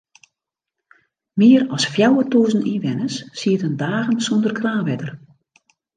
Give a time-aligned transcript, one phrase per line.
[1.39, 5.11] Mear as fjouwertûzen ynwenners sieten dagen sûnder kraanwetter.